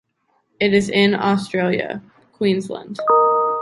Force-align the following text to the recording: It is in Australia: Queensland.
It 0.59 0.73
is 0.73 0.89
in 0.89 1.13
Australia: 1.13 2.01
Queensland. 2.33 2.97